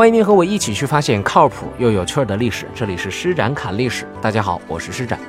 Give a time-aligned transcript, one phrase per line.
[0.00, 2.66] 欢迎您和我一起去发现靠谱又有趣的历史。
[2.74, 5.20] 这里是施展侃历史，大家好，我是施展。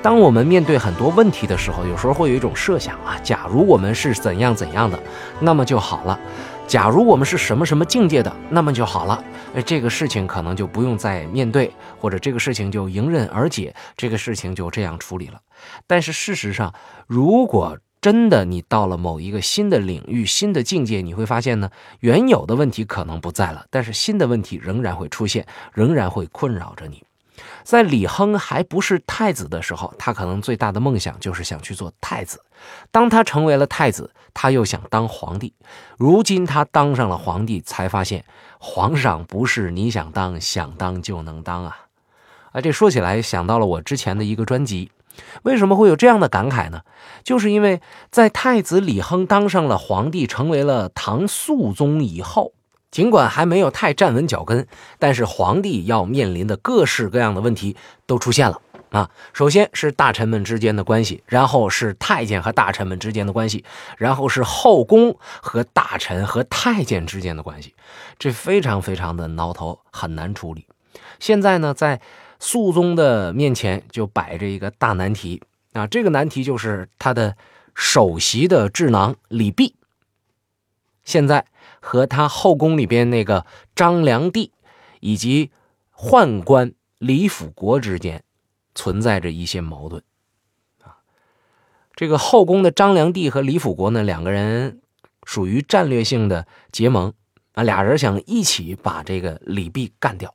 [0.00, 4.96] 当我们面对很多问题的时候，有时候会有一种设想啊，假如我们是怎样怎样的，
[5.40, 6.16] 那么就好了；
[6.64, 9.24] 假如我们是什么什么境界的，那么就好了。
[9.56, 15.40] 哎，这个事情可能就不用再面对，或者这个事情就迎刃而解，这个事情就这样处理了。
[15.88, 16.72] 但是事实上，
[17.08, 21.70] 如果真的你到了某一个新的领域、新的境界，你会发现呢，
[22.00, 27.02] 原有的问题可能不在了，但是新的问题仍然会出现，仍然会困扰着你。
[27.62, 32.42] 在李亨还不是太子的时候，他可能最大的梦想就是想去做太子。
[32.90, 35.54] 当他成为了太子，他又想当皇帝。
[35.96, 38.22] 如今他当上了皇帝，才发现
[38.58, 41.78] 皇上不是你想当想当就能当啊！
[42.52, 44.90] 啊，这说起来想到了我之前的一个专辑。
[45.42, 46.82] 为什么会有这样的感慨呢？
[47.22, 52.52] 就是因为在太子李亨当上了皇帝，成为了唐肃宗以后。
[52.90, 54.68] 尽管还没有太站稳脚跟，
[55.00, 57.74] 但是皇帝要面临的各式各样的问题
[58.06, 59.10] 都出现了啊！
[59.32, 63.64] 首先是大臣们之间的关系，然后是太监和大臣们之间的关系，
[63.98, 67.74] 然后是后宫和大臣和太监之间的关系，
[68.16, 70.68] 这非常非常的挠头，很难处理。
[71.18, 72.00] 现在呢，在
[72.44, 75.42] 肃宗的面前就摆着一个大难题
[75.72, 75.86] 啊！
[75.86, 77.36] 这个难题就是他的
[77.74, 79.72] 首席的智囊李泌，
[81.04, 81.46] 现在。
[81.86, 83.44] 和他后宫里边那个
[83.76, 84.48] 张良娣，
[85.00, 85.50] 以及
[85.94, 88.24] 宦官李辅国之间
[88.74, 90.02] 存在着一些矛盾
[90.82, 90.96] 啊。
[91.94, 94.80] 这个后宫的张良娣和李辅国呢，两个人
[95.24, 97.12] 属于战略性的结盟
[97.52, 100.34] 啊，俩人想一起把这个李泌干掉。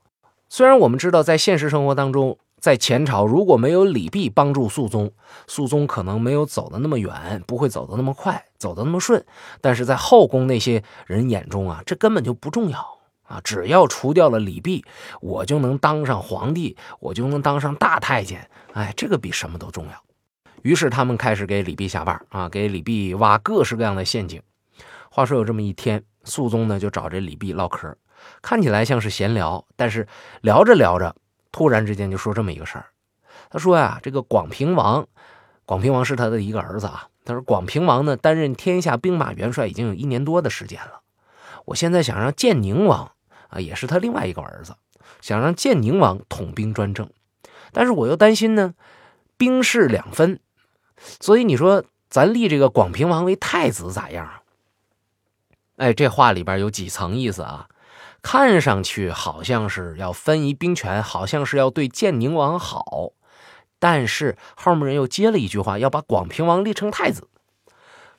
[0.50, 2.38] 虽然我们知道，在现实生活当中。
[2.60, 5.14] 在前朝，如果没有李泌帮助肃宗，
[5.48, 9.26] 肃宗可能没有走的那么远，不会走的那么快，走的那么顺。
[9.62, 13.40] 但是在后宫那些人眼中啊，这根本就不重要啊！
[13.46, 14.84] 只要除掉了李泌，
[15.22, 18.50] 我就能当上皇帝，我就能当上大太监。
[18.74, 19.94] 哎，这个比什么都重要。
[20.64, 24.42] 于是他们开始给李泌下绊啊，给李泌挖各式各样的陷阱。
[25.10, 27.96] 话说有这么一天，肃宗呢就找这李泌唠嗑，
[28.42, 30.08] 看起来像是闲聊，但是
[30.42, 31.16] 聊着聊着。
[31.52, 32.86] 突然之间就说这么一个事儿，
[33.50, 35.08] 他说呀，这个广平王，
[35.66, 37.08] 广平王是他的一个儿子啊。
[37.26, 41.02] 他说广平王呢担任天下兵马元帅已经有一年多的时间了，
[41.66, 43.12] 我现在想让建宁王
[43.50, 44.76] 啊，也是他另外一个儿子，
[45.22, 47.10] 想让建宁王统兵专政，
[47.72, 48.74] 但是我又担心呢，
[49.38, 50.40] 兵势两分，
[51.20, 54.42] 所以你说咱立这个广平王为太子咋样啊？
[55.78, 57.68] 哎，这话里边有几层意思啊？
[58.22, 63.12] 看上去好像是要分一兵权，好像是要对建宁王好，
[63.80, 67.28] 但是后面人又接了一句话，要把广平王立成太子，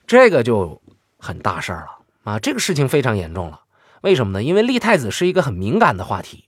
[0.07, 0.81] 这个就
[1.17, 2.39] 很大事儿了啊！
[2.39, 3.61] 这个事情非常严重了。
[4.01, 4.43] 为什么呢？
[4.43, 6.45] 因为立太子是一个很敏感的话题。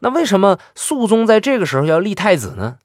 [0.00, 2.78] 那为什么肃宗在这个时候要立太子呢？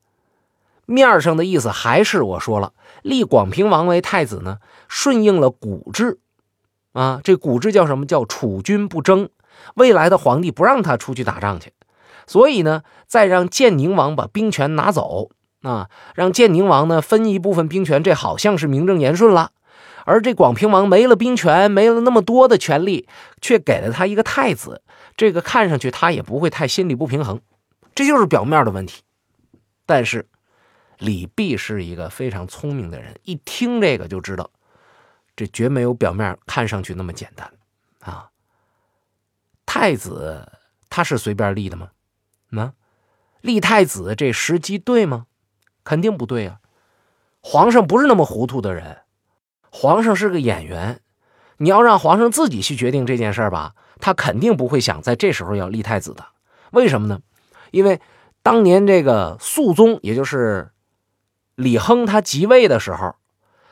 [0.85, 6.19] 面上的意思还是我说了，立广平王为太子呢，顺应了古制
[6.93, 7.19] 啊。
[7.23, 8.05] 这古制叫什么？
[8.05, 9.29] 叫储君不争。
[9.75, 11.73] 未来的皇帝不让他出去打仗去，
[12.25, 15.29] 所以呢，再让建宁王把兵权拿走
[15.61, 19.51] 啊，让建宁王呢分一部分兵权，这好像是名正言顺了。
[20.05, 23.09] 而这广平王没了兵权，没了那么多的权力，
[23.41, 24.81] 却给了他一个太子，
[25.17, 27.41] 这个看上去他也不会太心里不平衡，
[27.93, 29.01] 这就是表面的问题。
[29.85, 30.27] 但是
[30.97, 34.49] 李泌是一个非常聪明的人，一听这个就知道，
[35.35, 37.51] 这绝没有表面看上去那么简单
[37.99, 38.29] 啊。
[39.77, 40.53] 太子
[40.89, 41.91] 他是随便立的吗？
[42.49, 42.73] 那
[43.41, 45.27] 立太子这时机对吗？
[45.83, 46.57] 肯定不对啊！
[47.41, 49.01] 皇上不是那么糊涂的人，
[49.69, 51.01] 皇上是个演员。
[51.57, 56.25] 你要让皇上自己去决定这件事吧，他肯定不会想在这时候要立太子的。
[56.71, 57.21] 为什么呢？
[57.69, 58.01] 因为
[58.41, 60.71] 当年这个肃宗，也就是
[61.53, 63.13] 李亨，他即位的时候，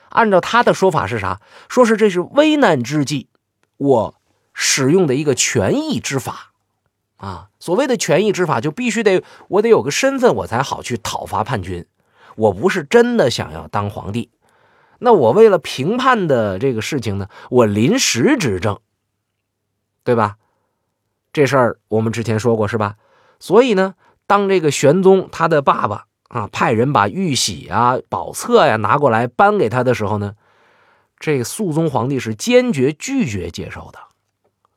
[0.09, 1.41] 按照他的说法是啥？
[1.67, 3.29] 说是这是危难之际，
[3.77, 4.15] 我。
[4.57, 6.53] 使用的一个权益之法，
[7.17, 11.85] 啊，所谓的权益之法，就必须得我得有个身份，我才好去讨伐叛军。
[12.37, 14.31] 我不是真的想要当皇帝，
[14.99, 18.79] 那我为了平叛的这个事情呢，我临时执政，
[20.03, 20.37] 对吧？
[21.33, 22.95] 这事儿我们之前说过是吧？
[23.39, 30.35] 所以呢，当这个玄宗他的爸爸啊派人把玉玺啊、宝册呀拿过来颁给他的时候呢，
[31.19, 33.99] 这个肃宗皇帝是坚决拒绝接受的。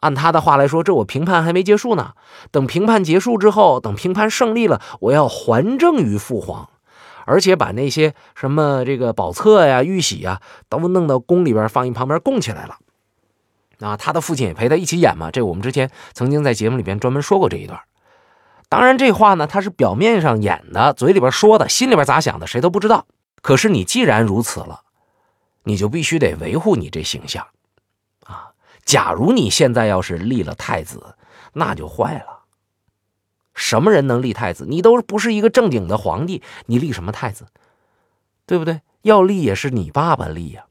[0.00, 2.12] 按他的话来说，这我评判还没结束呢。
[2.50, 6.70] 等评判结束之后，等评判胜利了，我要还政于父皇，
[7.26, 12.76] 而且把那些什么这个宝册呀、玉玺呀，都弄到宫里边放一旁边供起来了。
[13.80, 15.30] 啊，他的父亲也陪他一起演嘛。
[15.30, 17.80] 这我们之前曾经在节目里边专门说过这一段。
[18.68, 23.06] 当然，这话呢，他是表面上演的，嘴里边说的，心里边咋想的，谁都不知道。
[23.40, 24.82] 可是你既然如此了，
[25.64, 27.46] 你就必须得维护你这形象。
[28.88, 31.14] 假如你现在要是立了太子，
[31.52, 32.44] 那就坏了。
[33.55, 34.64] 什么人能立太子？
[34.67, 37.49] 你都不是一个正经的皇帝，你立什么太子？
[38.46, 38.81] 对不对？
[39.02, 40.64] 要立也是你爸爸立呀。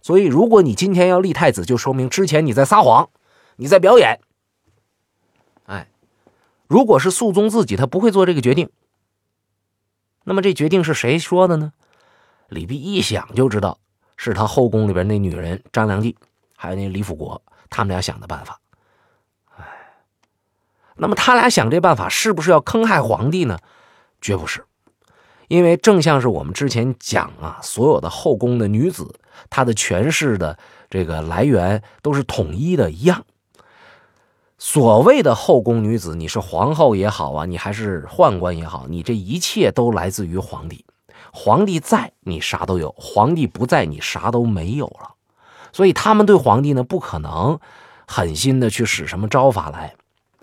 [0.00, 3.10] 所以，如果你今天要立太子，就说明之前你在撒谎，
[3.56, 4.18] 你在表演。
[5.66, 5.90] 哎，
[6.66, 8.70] 如果是肃宗自己，他不会做这个决定。
[10.24, 11.74] 那么这决定是谁说的呢？
[12.48, 13.78] 李泌一想就知道
[14.16, 16.16] 是他后宫里边那女人张良娣，
[16.56, 18.60] 还有那李辅国，他们俩想的办法。
[19.56, 19.64] 哎，
[20.96, 23.58] 那么他俩想这办法是不是要坑害皇帝呢？
[24.20, 24.64] 绝不是。
[25.48, 29.18] 因为正像是我们之前讲啊，所有的后宫的女子，
[29.48, 30.56] 她的权势的
[30.88, 33.24] 这个来源都是统一的一样。
[34.56, 40.84] 所谓的后宫女子，你是皇后也好啊，你还是宦官也好，你这一切都来自于皇帝。
[41.32, 45.14] 皇帝在，你啥都有；皇帝不在，你啥都没有了。
[45.72, 47.58] 所以他们对皇帝呢，不可能
[48.06, 49.94] 狠心的去使什么招法来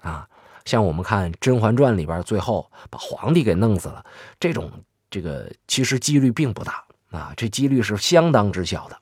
[0.02, 0.28] 啊。
[0.66, 4.06] 像我们看《甄嬛传》里边，最后把皇帝给弄死了，
[4.40, 4.72] 这种。
[5.10, 9.00] 这个其实几率并不大啊，这几率是相当之小的。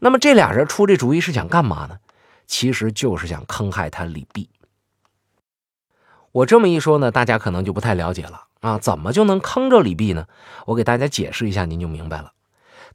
[0.00, 1.98] 那么这俩人出这主意是想干嘛呢？
[2.48, 4.48] 其实就是想坑害他李泌。
[6.32, 10.26] 我这么一说呢，大家可能就不太了解了啊，怎么就能坑着李泌呢？
[10.66, 12.32] 我给大家解释一下，您就明白了。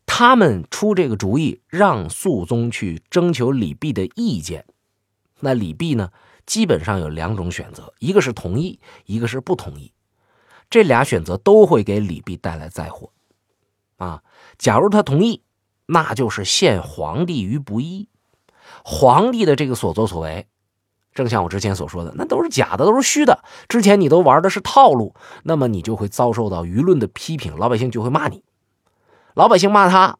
[0.05, 4.65] 他们出这个主意，让肃宗去征求李泌的意见。
[5.39, 6.11] 那李泌呢，
[6.45, 9.91] 基本上有两种选择，一个是同意，一个是不同意。
[10.69, 13.11] 这俩选择都会给李泌带来灾祸，
[13.97, 14.23] 啊！
[14.57, 15.43] 假如他同意，
[15.85, 18.09] 那就是陷皇帝于不义。
[18.83, 20.47] 皇帝的这个所作所为，
[21.13, 23.43] 正像我之前所说的，那都是假的，都是虚的。
[23.67, 25.13] 之前你都玩的是套路，
[25.43, 28.43] 那么你就会遭受到舆论的批评，老百姓就会骂你。
[29.33, 30.17] 老百姓骂他，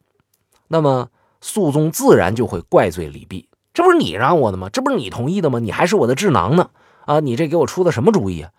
[0.68, 1.10] 那么
[1.42, 4.70] 肃宗自然就会怪罪李泌：“这不是你让我的吗？
[4.70, 5.60] 这不是你同意的吗？
[5.60, 6.70] 你还是我的智囊呢！
[7.06, 8.52] 啊，你这给我出的什么主意啊？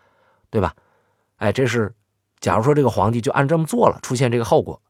[0.50, 0.74] 对吧？”
[1.38, 1.94] 哎，这是，
[2.38, 4.80] 假如说这个皇帝就按这么做了，出现这个后果，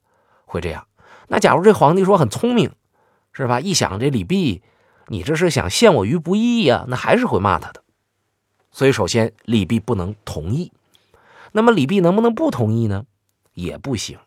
[0.45, 0.87] 会这样。
[1.29, 2.71] 那假如这皇帝说很聪明，
[3.33, 3.61] 是吧？
[3.61, 4.61] 一想这李泌，
[5.09, 6.85] 你这是想陷我于不义呀？
[6.89, 7.83] 那还是会骂他的。
[8.71, 10.71] 所以首先李泌不能同意。
[11.53, 13.07] 那么李泌能不能不同意呢？
[13.55, 14.19] 也不行，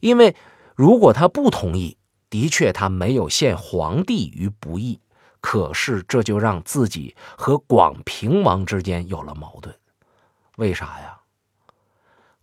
[0.00, 0.34] 因为
[0.74, 1.96] 如果他不同意，
[2.30, 5.00] 的确他没有陷皇帝于不义，
[5.40, 9.74] 可是这就让自己和广平王之间有了矛盾。
[10.56, 11.20] 为啥呀？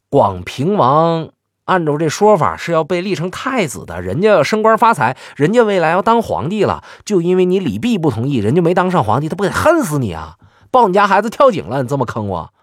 [0.09, 1.30] 广平王
[1.65, 10.38] 按照这说法是要被立成太子的，人家要升官发财，人家未来要当皇帝了，就因为你李泌不同意，人家没当上皇帝，他不得恨死你啊？
[10.69, 12.53] 抱你家孩子跳井了，你这么坑我，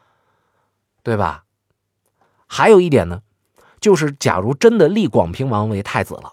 [1.03, 1.45] 对吧？
[2.47, 3.21] 还有一点呢，
[3.81, 6.33] 就是假如真的立广平王为太子了，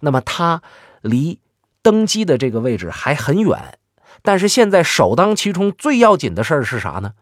[0.00, 0.62] 那么他
[1.02, 1.38] 离
[1.82, 3.78] 登基的这个位置还很远，
[4.22, 7.12] 但是现在首当其冲最要紧的事儿是啥呢？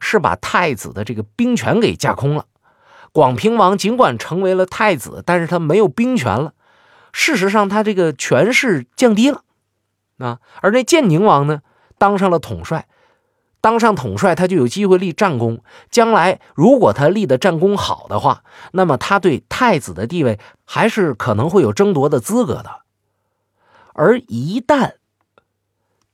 [0.00, 2.46] 是把太子的这个兵权给架空了。
[3.10, 6.52] 广平王尽管成为了太子，但是他没有兵权了。
[7.12, 9.42] 事实上，他这个权势降低了
[10.18, 10.38] 啊。
[10.60, 11.62] 而那建宁王呢，
[11.96, 12.86] 当上了统帅，
[13.60, 15.62] 当上统帅，他就有机会立战功。
[15.90, 22.82] 将来如果他立的战功好的话，那么他对太子的地位还是可能会有争夺的资格的。
[23.94, 24.94] 而一旦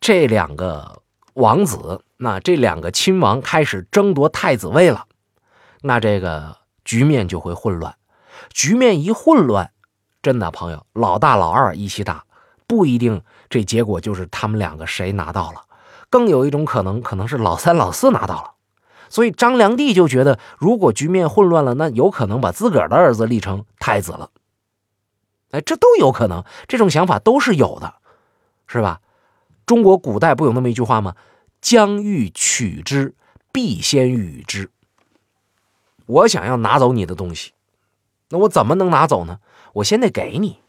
[0.00, 1.02] 这两个
[1.34, 5.06] 王子，那这两个亲王开始争夺太子位了，
[5.82, 7.94] 那这个局面就会混乱。
[8.48, 9.70] 局面一混乱，
[10.22, 12.24] 真的朋友，老大老二一起打，
[12.66, 15.60] 不一定这结果就是他们两个谁拿到了，
[16.14, 18.52] 更有一种可能，可能是老三老四拿到了。
[19.08, 24.30] 所以张良娣就觉得，如果局面混乱了，那有可能把自个儿的儿子立成太子了。
[25.50, 27.94] 哎，这都有可能，这种想法都是有的，
[28.68, 29.00] 是吧？
[29.66, 31.16] 中国古代不有那么一句话吗？
[31.60, 33.16] 将欲取之，
[33.50, 34.70] 必先予之。
[36.06, 37.54] 我想要拿走你的东西，
[38.28, 39.40] 那我怎么能拿走呢？
[39.72, 40.60] 我先得给你，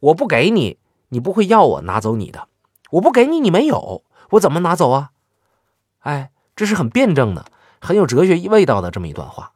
[0.00, 0.78] 我不给你，
[1.10, 2.48] 你不会要我拿走你的。
[2.90, 5.10] 我不给你，你没有，我怎么拿走啊？
[6.00, 7.46] 哎，这是很辩证的，
[7.80, 9.52] 很有哲学味道的这么一段话。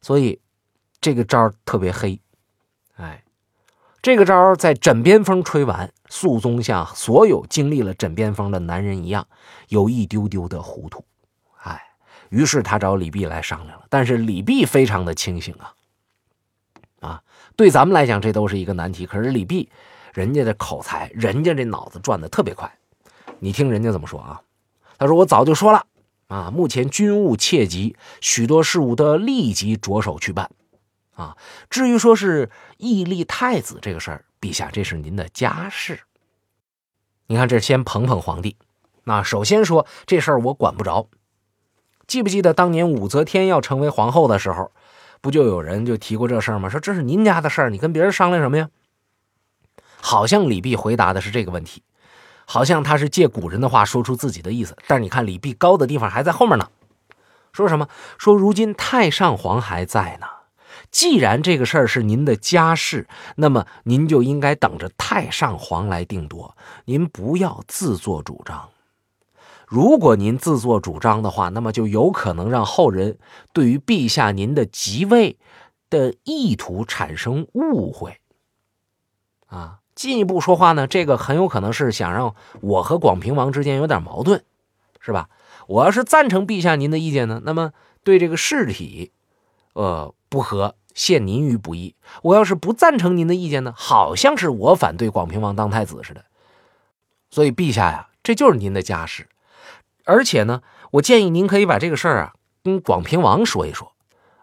[0.00, 0.40] 所以
[1.00, 2.20] 这个招特别黑，
[2.96, 3.24] 哎。
[4.02, 9.28] 这个招在枕边风吹完，肃宗像所有经历了枕边风的男人一样，
[9.68, 11.04] 有一丢丢的糊涂。
[11.64, 11.78] 哎，
[12.30, 13.84] 于是他找李泌来商量了。
[13.90, 15.74] 但是李泌非常的清醒啊，
[17.00, 17.22] 啊，
[17.56, 19.04] 对咱们来讲这都是一个难题。
[19.04, 19.68] 可是李泌，
[20.14, 22.74] 人家的口才，人家这脑子转的特别快
[23.40, 24.42] 你听人家怎么说啊？
[24.98, 25.86] 他说：“我早就说了
[26.28, 30.50] 啊，目前军务切急，许多事务都要立即着手去办
[31.14, 31.36] 啊。
[31.70, 36.00] 至于说是屹立太子这个事儿，陛下这是您的家事。
[37.28, 38.56] 你看，这先捧捧皇帝。
[39.04, 41.08] 那首先说这事儿我管不着。
[42.06, 44.70] 记不记得当年武则天要成为皇后的时候，
[45.22, 46.68] 不就有人就提过这事儿吗？
[46.68, 48.68] 说这是您家的事儿，你跟别人商量什么呀？
[50.02, 51.82] 好像李泌回答的是这个问题。”
[52.52, 56.68] 好像他是借古人的话说出自己的意思，但是你看李泌高的地方还在后面呢。
[57.52, 57.88] 说什么？
[58.18, 60.26] 说如今太上皇还在呢。
[60.90, 68.70] 既然这个事儿是您的家事，那么您就应该等着太上皇来定夺，您不要自作主张。
[69.68, 73.16] 如果您自作主张的话，那么就有可能让后人
[73.52, 75.38] 对于陛下您的即位
[75.88, 78.18] 的意图产生误会。
[79.46, 79.79] 啊。
[80.00, 84.42] 进一步说话呢，这个很有可能是想让我和广平王之间有点矛盾，
[84.98, 85.28] 是吧？
[85.66, 89.12] 我要是赞成陛下您的意见呢，那么对这个事体，
[89.74, 96.24] 呃，不和，陷您于不义；我要是不赞成您的意见呢，好像是我反对广平王当太子似的。
[97.30, 99.28] 所以陛下呀，这就是您的家事，
[100.06, 102.32] 而且呢，我建议您可以把这个事儿啊
[102.64, 103.92] 跟广平王说一说。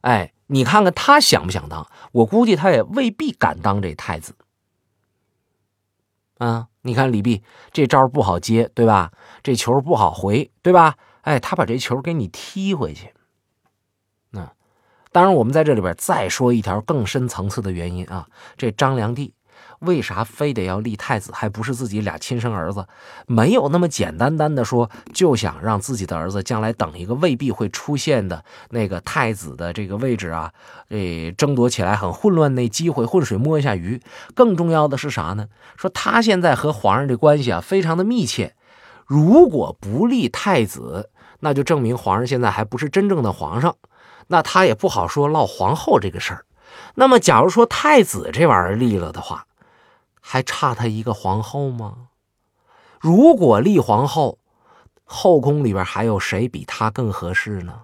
[0.01, 1.89] 哎，你看看他想不想当？
[2.11, 4.35] 我估计他也未必敢当这太子。
[6.37, 7.41] 啊，你看李泌
[7.71, 9.11] 这招不好接，对吧？
[9.43, 10.95] 这球不好回，对吧？
[11.21, 13.13] 哎，他把这球给你踢回去。
[14.29, 14.53] 那
[15.11, 19.31] 当然，我们在这里边再说一条更深层次的原因啊，这张良娣。
[19.79, 22.87] 为啥非得要立太子，还不是自己俩亲生儿子？
[23.27, 30.51] 没有那么简单单的说，就想让自己的儿子将来等一个未必会出现的那个太子的这个位置啊，
[30.89, 34.01] 这争夺起来很混乱那机会，浑水摸一下鱼。
[34.33, 35.47] 更重要的是啥呢？
[35.75, 38.55] 说他现在和皇上的关系啊非常的密切，
[39.05, 41.09] 如果不立太子，
[41.41, 43.75] 那就证明皇上现在还不是真正的皇上，
[44.27, 46.45] 那他也不好说落皇后这个事儿。
[46.95, 49.45] 那么，假如说太子这玩意儿立了的话，
[50.29, 52.09] 还差他一个皇后吗？
[52.99, 54.39] 如果立皇后，
[55.05, 57.83] 后宫里边还有谁比他更合适呢？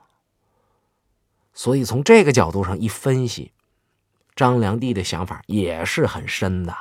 [1.54, 3.54] 所以从这个角度上一分析，
[4.36, 6.76] 张良娣的想法也是很深的。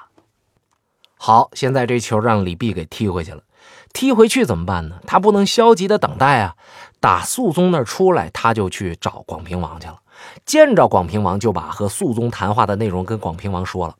[1.16, 3.44] 好，现在这球让李泌给踢回去了，
[3.92, 4.98] 踢回去怎么办呢？
[5.06, 6.56] 他不能消极的等待啊！
[6.98, 10.00] 打肃宗那儿出来，他就去找广平王去了。
[10.44, 13.94] 见着广平王，就把和肃宗谈话的内容跟广平王说了。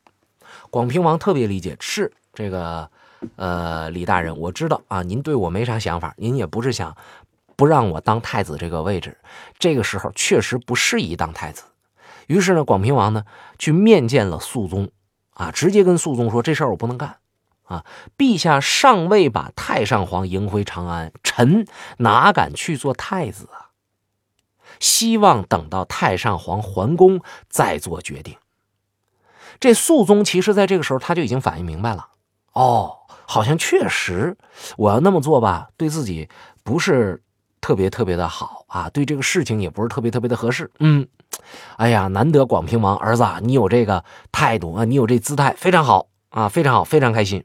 [0.73, 2.91] 广平王特别理解，是这个，
[3.37, 6.97] 呃，李大人，我知道啊，您对我没啥想法，您也不是想
[7.57, 9.19] 不让我当太子这个位置，
[9.59, 11.65] 这个时候确实不适宜当太子。
[12.27, 13.25] 于是呢，广平王呢
[13.59, 14.89] 去面见了肃宗，
[15.35, 17.19] 啊，直接跟肃宗说这事儿我不能干，
[17.65, 17.85] 啊，
[18.17, 21.67] 陛下尚未把太上皇迎回长安，臣
[21.99, 23.77] 哪敢去做太子啊？
[24.81, 28.39] 希望等到太上皇还宫再做决定。
[29.61, 32.09] 这肃宗其实在这个时候他就已经反应明白了，
[32.53, 34.37] 哦，好像确实
[34.77, 36.29] 我要那么做吧，对自己
[36.63, 37.23] 不是
[37.61, 40.71] 特别特别的好啊，对这个事情也不是特别特别的合适。
[40.81, 41.07] 嗯，
[41.77, 47.45] 哎呀，难得广平王儿子，你有这个态度啊，你有这姿态，非常好啊，非常好，非常开心。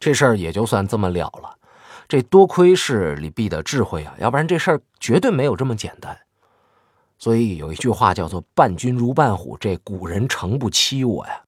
[0.00, 1.56] 这事儿也就算这么了了。
[2.08, 6.16] 这多亏是李泌的智慧啊，要不然这事儿绝对没有这么简单。
[7.18, 11.42] 所以有一句话叫做“伴君如伴虎”，这古人诚不欺我呀。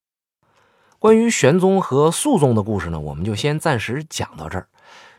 [0.98, 4.68] 关于玄宗和肃宗的故事呢，我们就先暂时讲到这儿。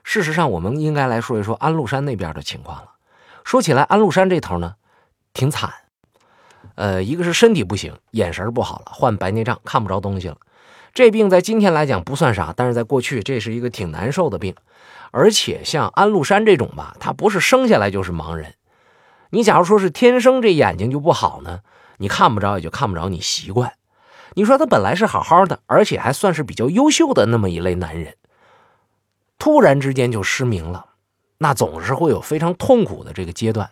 [0.03, 2.91] 事实上，我们应该来说一说安禄山那边的情况了。
[3.44, 4.75] 说起来，安禄山这头呢，
[5.34, 5.72] 挺惨。
[6.75, 10.38] 呃，一个是身体不行，眼神不好了，患白内障，看不着东西了。
[10.94, 14.56] 这病在今天来讲不算啥，但是在过去，这是一个挺难受的病。
[15.12, 18.56] 而且像安禄山这种吧，他不是生下来就是盲人。
[19.31, 21.59] 你假如说是天生这眼睛就不好呢，
[21.98, 23.74] 你看不着也就看不着，你习惯。
[24.33, 28.15] 你说他本来是好好的，而且还算是比较优秀的那么一类男人，
[29.38, 30.86] 突然之间就失明了，
[31.39, 33.69] 那总是会有非常痛苦的这个阶段。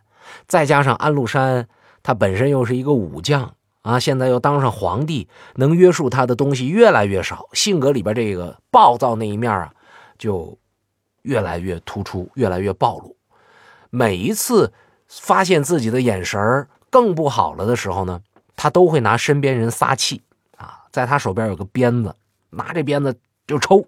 [0.47, 1.67] 再加上安禄山
[2.03, 9.73] 他本身又是一个武将啊，现在又当上皇帝，能约束他的东西越来越少，性格里边这个暴躁那一面啊，
[10.17, 10.57] 就。
[11.23, 13.17] 越来越突出，越来越暴露。
[13.89, 14.71] 每一次
[15.07, 18.21] 发现自己的眼神更不好了的时候呢，
[18.55, 20.21] 他都会拿身边人撒气
[20.57, 20.85] 啊。
[20.91, 22.15] 在他手边有个鞭子，
[22.51, 23.85] 拿这鞭子就抽。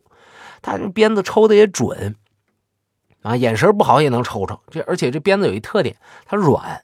[0.62, 2.16] 他这鞭子抽的也准
[3.22, 4.60] 啊，眼神不好也能抽抽。
[4.70, 5.96] 这而且这鞭子有一特点，
[6.26, 6.84] 它软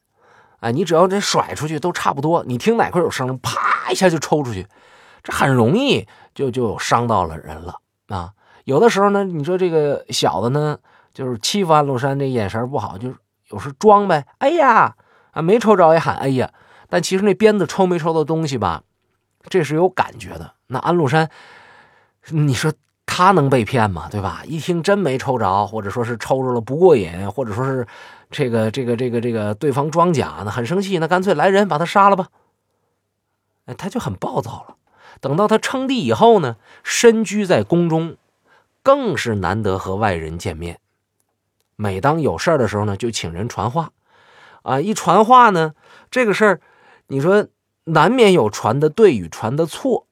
[0.60, 2.44] 啊，你只要这甩出去都差不多。
[2.46, 4.66] 你听哪块有声，啪一下就抽出去，
[5.24, 8.32] 这很容易就就伤到了人了啊。
[8.64, 10.80] 有的时候呢，你说这个小的呢，
[11.14, 13.16] 就是欺负安禄山，这眼神不好，就是
[13.56, 14.28] 有时装呗。
[14.40, 14.98] 哎呀，
[15.32, 16.52] 啊，没抽着也喊哎呀，
[16.90, 18.84] 但其实那鞭子抽没抽到东西吧，
[19.48, 20.56] 这是有感觉的。
[20.68, 21.30] 那安禄山，
[22.32, 22.74] 你说
[23.06, 24.10] 他能被骗吗？
[24.12, 24.42] 对吧？
[24.46, 27.88] 一听真没抽着，或者说是抽着了不过瘾，或者说是
[28.30, 32.28] 这个这个这个这个对方装假呢，很生气，那干脆来人把他杀了吧。
[33.78, 34.76] 他就很暴躁了。
[35.22, 38.18] 等到他称帝以后呢，身居在宫中，
[38.84, 40.80] 更是难得和外人见面。
[41.76, 43.92] 每当有事儿的时候呢，就请人传话。
[44.64, 45.74] 啊，一传话呢，
[46.10, 46.62] 这个事儿，
[47.08, 47.48] 你说
[47.84, 50.08] 难免有传的对与传的错，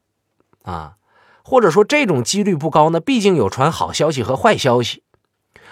[0.62, 0.98] 啊，
[1.43, 3.00] 或者说这种几率不高呢。
[3.00, 5.03] 毕竟有传好消息和坏消息，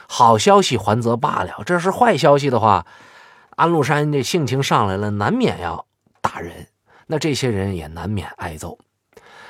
[0.08, 2.88] 好消息还则罢了，这是坏消息的话，
[3.52, 5.86] 安禄山这性情上来了，难免要
[6.20, 6.68] 打人。
[7.06, 8.80] 那这些人也难免挨揍。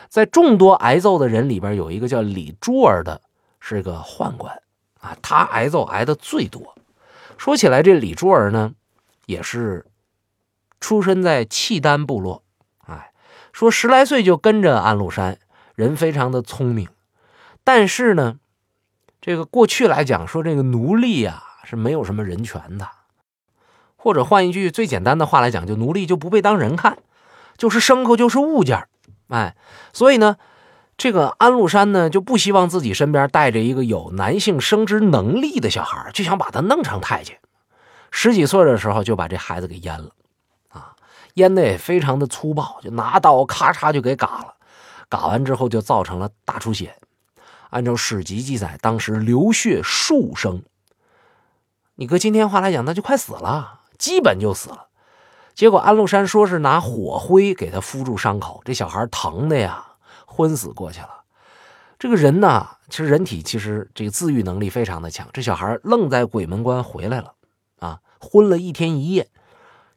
[0.09, 3.21] 在众多挨揍的人里边，有一个叫李珠儿的，
[3.61, 4.61] 是个宦官
[5.01, 6.75] 啊，他挨揍挨的最多。
[7.37, 8.73] 说起来，这李珠儿呢，
[9.25, 9.85] 也是
[10.79, 12.43] 出身在契丹部落，
[12.85, 13.11] 哎，
[13.51, 15.39] 说十来岁就跟着安禄山，
[15.75, 16.87] 人非常的聪明。
[17.63, 18.37] 但是呢，
[19.19, 22.87] 这个过去来讲，说这个奴隶啊是没有什么人权的，
[23.95, 26.99] 或者换一句最简单的话来讲，就奴隶就不被当人看，
[27.57, 28.87] 就是牲口，就是物件
[29.29, 29.55] 哎，
[29.93, 30.37] 所以呢，
[31.01, 37.39] 这个安禄山呢就不希望自己身边带着一个有男性生殖能力的小孩，就想把他弄成太监。
[38.11, 40.11] 十几岁的时候就把这孩子给阉了，
[40.69, 40.93] 啊，
[41.33, 44.53] 阉的也非常的粗暴，就拿刀咔嚓就给嘎了，
[45.09, 46.95] 嘎完之后就造成了大出血。
[47.71, 50.61] 按照史籍记载，当时流血数升。
[51.95, 54.89] 你搁今天话来讲，那就快死了，基本就死了。
[55.55, 59.90] 结果安禄山说是拿火灰给他敷住伤口，这小孩疼的呀，
[60.31, 61.09] 昏死过去了。
[61.99, 65.27] 这个人呢，其实人体其实这个自愈能力非常的强。
[65.33, 67.33] 这小孩愣在鬼门关回来了，
[67.79, 69.27] 啊，昏了一天一夜，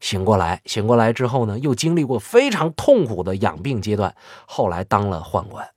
[0.01, 4.15] 醒过来，醒过来之后呢，又经历过非常痛苦的养病阶段，
[4.47, 5.71] 后来当了宦官。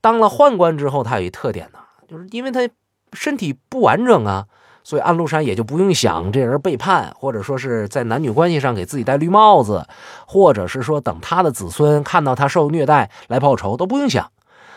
[0.00, 2.68] 当了宦官之后，他有一特点呢，就是因为他
[3.12, 4.48] 身体不完整啊。
[4.84, 9.86] 所以安禄山也就不用想这人背叛，或者说是在男女关系上给自己戴绿帽子，
[10.26, 14.32] 或者是说等他的子孙看到他受虐待来报仇都不用想。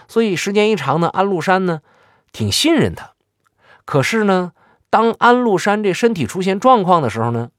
[0.07, 1.81] 所以时间一长呢，安禄山呢
[2.31, 3.13] 挺信任他。
[3.83, 4.51] 可是呢，
[4.91, 7.49] 当安禄山这身体出现状况的时候呢，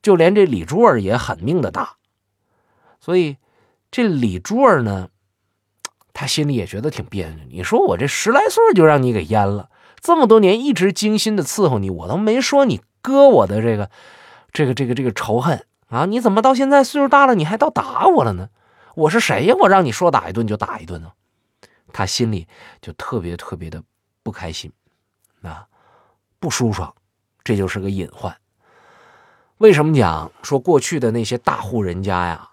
[0.00, 1.96] 就连这李珠儿也狠命的打。
[3.00, 3.36] 所以
[3.90, 5.08] 这李珠儿呢，
[6.12, 7.44] 他心里也觉得挺别扭。
[7.50, 9.68] 你说我这十来岁就让你给阉了。
[10.04, 13.88] 这么多年一直精心的伺候你，我都没说你割我的这个，
[14.52, 16.04] 这个这个这个仇恨啊！
[16.04, 18.50] 你怎么到现在岁数大了，你还倒打我了呢？
[18.96, 19.54] 我是谁呀？
[19.60, 21.12] 我让你说打一顿就打一顿呢？
[21.90, 22.46] 他心里
[22.82, 23.82] 就特别特别的
[24.22, 24.70] 不开心，
[25.40, 25.66] 啊，
[26.38, 26.94] 不舒爽，
[27.42, 28.36] 这就是个隐患。
[29.56, 32.50] 为什么讲说过去的那些大户人家呀，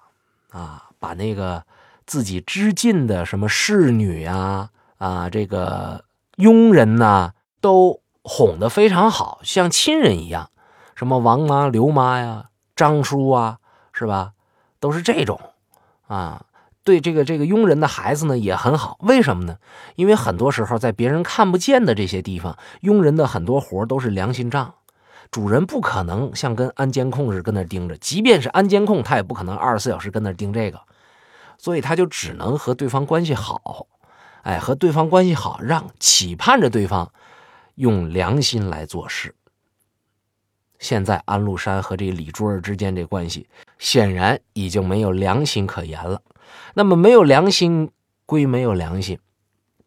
[0.52, 1.66] 啊，把那个
[2.06, 6.06] 自己知近的什么侍女呀，啊，这个
[6.38, 7.34] 佣人呐。
[7.62, 10.50] 都哄得非常好，像亲人一样，
[10.96, 13.60] 什么王妈、刘妈呀、张叔啊，
[13.94, 14.34] 是吧？
[14.80, 15.40] 都是这种
[16.08, 16.46] 啊。
[16.84, 19.58] 对这个这个佣人的孩子呢也很好，为什么呢？
[19.96, 24.74] 因为很多时候在别人看不见的这些地方，佣人的很多活都是良心账，
[25.30, 30.82] 主人不可能像跟安监控似的跟那盯着，即便是安监控，他也不可能二十四小时跟那盯这个，
[31.60, 33.86] 所以他就只能和对方关系好，
[34.42, 37.12] 哎，和对方关系好，让期盼着对方。
[37.82, 39.34] 用良心来做事。
[40.78, 46.22] 现在安禄山和这李珠儿之间这关系，显然已经没有良心可言了。
[46.76, 47.90] 那么没有良心
[48.28, 49.20] 归没有良心，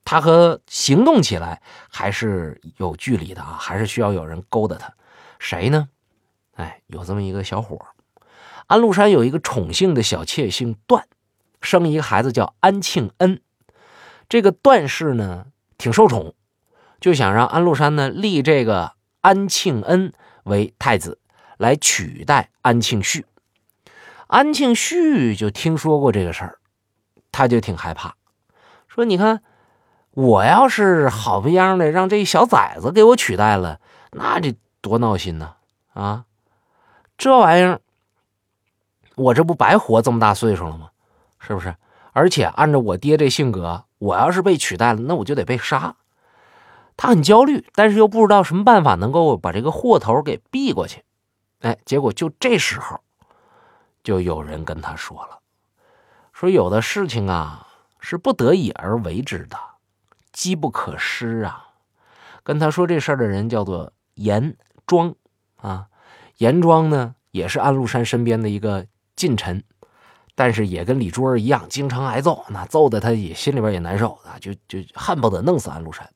[0.05, 4.93] 他和行动起来还是有距离的啊，还是需要有人勾搭他。
[5.39, 5.89] 谁呢？
[6.55, 7.79] 哎，有这么一个小伙
[8.67, 11.07] 安禄山有一个宠幸的小妾，姓段，
[11.61, 13.41] 生一个孩子叫安庆恩。
[14.29, 15.47] 这个段氏呢，
[15.79, 16.35] 挺受宠。
[17.05, 20.15] 就想让安禄山呢立这个安庆恩
[20.45, 21.19] 为太子，
[21.59, 23.27] 来取代安庆绪。
[24.27, 26.59] 安庆绪就听说过这个事儿，
[27.31, 28.15] 他就挺害怕，
[28.89, 29.43] 说：“你看，
[30.13, 33.81] 我要是好不样的让这小崽子给我取代了，
[34.13, 35.57] 那这多闹心呢！
[35.93, 36.25] 啊，
[37.19, 37.83] 这玩意儿，
[39.17, 40.89] 我这不白活这么大岁数了吗？
[41.39, 41.77] 是不是？
[42.15, 45.97] 而且按照我爹这性格，我要是被取代了，那我就得被杀。”
[46.97, 51.03] 他很焦虑，但是又不知道什么办法能够把这个祸头给避过去。
[51.61, 53.01] 哎，结果就这时候，
[54.03, 55.41] 就有人跟他说了
[56.33, 57.67] ：“说有的事情啊
[57.99, 59.57] 是不得已而为之的，
[60.33, 61.71] 机不可失啊。
[62.43, 65.15] 跟他说这事儿的人叫做严庄
[65.57, 65.87] 啊，
[66.37, 69.65] 严庄呢也是安禄山身边的一个近臣，
[70.35, 76.09] 但是也跟李珠儿一样，经常挨揍，那揍的他也心里边也难受啊，就就恨不得弄死安禄山。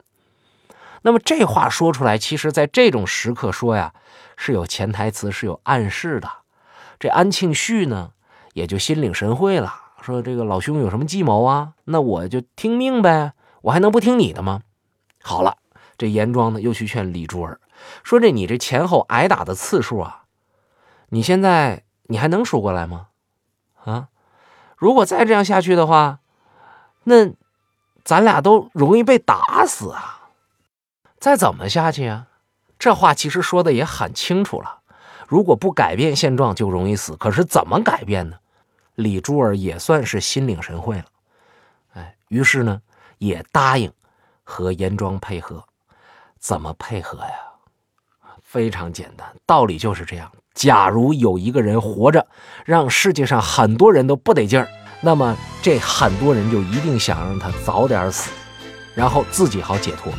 [1.02, 3.92] 那么这话说出来，其实在这种时刻说呀，
[4.36, 6.30] 是有潜台词，是有暗示的。
[6.98, 8.10] 这安庆绪呢，
[8.54, 11.74] 也就心领神会了，说这个老兄有什么计谋啊？
[11.84, 13.32] 那我就听命呗，
[13.62, 14.62] 我还能不听你的吗？
[15.22, 15.58] 好了。
[15.96, 17.58] 这严庄呢，又去劝李珠儿，
[18.04, 20.26] 说：“这你这前后挨打的次数啊，
[21.08, 23.08] 你现在你还能数过来吗？
[23.84, 24.06] 啊，
[24.76, 26.20] 如果再这样下去的话，
[27.02, 27.32] 那
[28.04, 30.17] 咱俩都容易被打死啊！
[31.20, 32.26] 再怎么下去啊？
[32.78, 34.80] 这话其实说的也很清楚了，
[35.26, 37.16] 如果不改变现状，就容易死。
[37.16, 38.36] 可是怎么改变呢？
[38.94, 41.04] 李珠儿也算是心领神会了，
[41.94, 42.80] 哎，于是呢，
[43.18, 43.92] 也答应
[44.44, 45.64] 和严庄配合。”
[46.40, 47.34] 怎么配合呀？
[48.44, 50.30] 非常简单，道理就是这样。
[50.54, 52.24] 假如有一个人活着，
[52.64, 54.68] 让世界上很多人都不得劲儿，
[55.00, 58.30] 那么这很多人就一定想让他早点死，
[58.94, 60.12] 然后自己好解脱。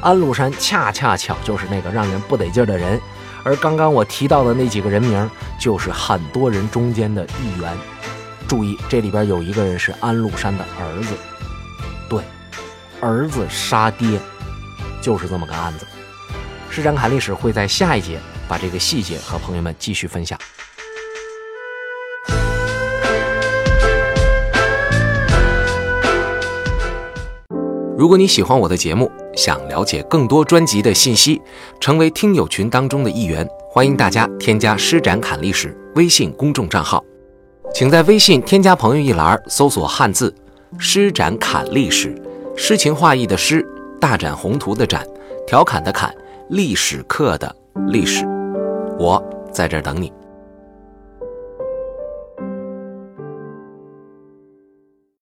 [0.00, 3.00] 安禄山恰恰巧就是那个让人不得劲的人，
[3.42, 5.30] 而刚刚我提到的那几个人名，
[5.60, 7.76] 就是很多人中间的一员。
[8.46, 11.14] 注意，这里边有一个人是安禄山的儿子，
[12.08, 12.22] 对，
[13.00, 14.20] 儿子杀爹。
[15.00, 15.86] 就是这么个案子，
[16.70, 20.38] 施展侃历史会在下一节把这个细节和朋友们继续分享。
[27.96, 31.40] 如果你喜欢我的节目，想了解更多专辑的信息，
[31.78, 37.04] 成为听友群当中的一员，欢迎大家添加施展侃历史微信公众账号，
[37.72, 40.34] 请在微信添加朋友一栏搜索汉字
[40.76, 42.20] “施展侃历史”，
[42.58, 43.64] 诗情画意的诗。
[44.00, 45.06] 大展宏图的展，
[45.46, 46.12] 调侃的侃，
[46.50, 47.54] 历史课的
[47.92, 48.26] 历史，
[48.98, 49.22] 我
[49.52, 50.12] 在这儿等你。